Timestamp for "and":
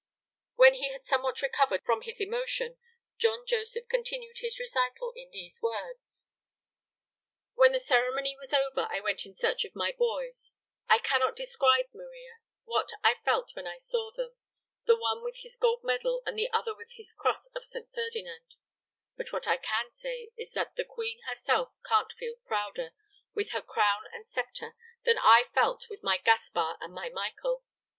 16.25-16.35, 24.11-24.25, 26.81-26.91